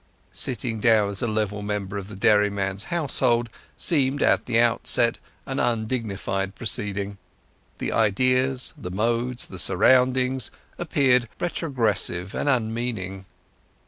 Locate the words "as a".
1.11-1.27